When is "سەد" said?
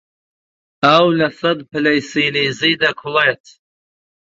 1.39-1.59